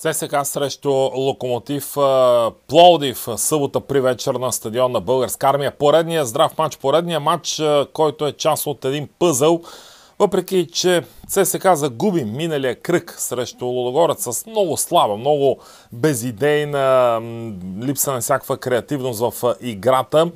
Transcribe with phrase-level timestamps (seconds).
[0.00, 1.94] ЦСК срещу Локомотив
[2.68, 5.70] Пловдив събота при вечер на стадион на Българска армия.
[5.78, 9.60] Поредния здрав матч, поредния матч, който е част от един пъзъл.
[10.18, 15.58] Въпреки, че ЦСК загуби миналия кръг срещу Лудогорец с много слаба, много
[15.92, 17.20] безидейна
[17.82, 20.30] липса на всякаква креативност в играта.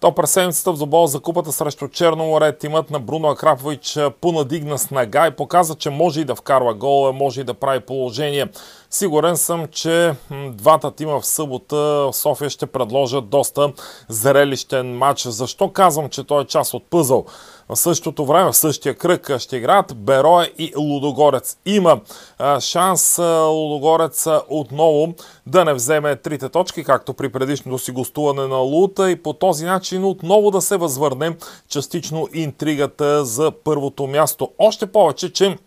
[0.00, 4.78] То през седмицата в забол за купата срещу Черно море тимът на Бруно Акрапович понадигна
[4.78, 8.48] с нага и показа, че може и да вкарва гол, може и да прави положение.
[8.90, 10.14] Сигурен съм, че
[10.50, 13.72] двата тима в събота в София ще предложат доста
[14.08, 15.26] зрелищен матч.
[15.26, 17.24] Защо казвам, че той е част от пъзъл?
[17.68, 21.56] В същото време, в същия кръг ще играят Бероя и Лудогорец.
[21.66, 22.00] Има
[22.60, 25.14] шанс Лудогорец отново
[25.46, 29.64] да не вземе трите точки, както при предишното си гостуване на Лута и по този
[29.64, 31.36] начин отново да се възвърне
[31.68, 34.50] частично интригата за първото място.
[34.58, 35.58] Още повече, че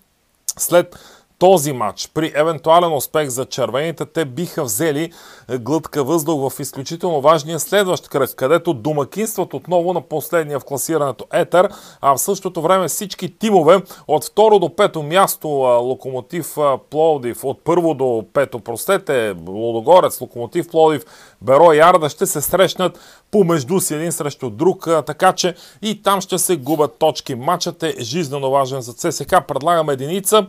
[0.57, 0.95] след
[1.39, 5.11] този матч, при евентуален успех за червените, те биха взели
[5.59, 11.69] глътка въздух в изключително важния следващ кръг, където домакинстват отново на последния в класирането Етер,
[12.01, 15.47] а в същото време всички тимове от второ до пето място
[15.83, 16.55] Локомотив
[16.89, 21.05] Пловдив, от първо до пето, простете, Лодогорец, Локомотив Пловдив,
[21.41, 22.99] Беро и Арда ще се срещнат
[23.31, 27.35] помежду си един срещу друг, така че и там ще се губят точки.
[27.35, 29.35] Матчът е жизненно важен за ЦСК.
[29.47, 30.47] Предлагам единица.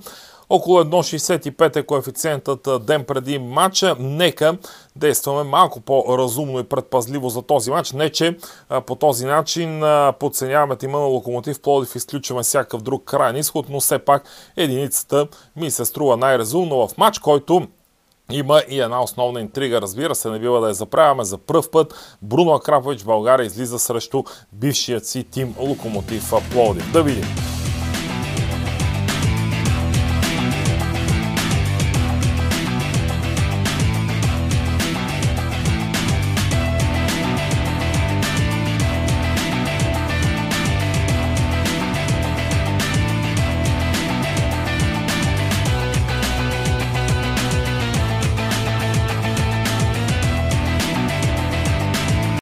[0.52, 3.96] Около 1,65 е коефициентът ден преди матча.
[3.98, 4.58] Нека
[4.96, 7.92] действаме малко по-разумно и предпазливо за този матч.
[7.92, 8.36] Не, че
[8.86, 9.82] по този начин
[10.20, 14.24] подценяваме тима на Локомотив Плодив, изключваме всякакъв друг крайен изход, но все пак
[14.56, 17.66] единицата ми се струва най-разумно в матч, който
[18.32, 21.94] има и една основна интрига, разбира се, не бива да я заправяме за пръв път.
[22.22, 26.92] Бруно Акрапович България излиза срещу бившият си тим Локомотив Плодив.
[26.92, 27.49] Да видим!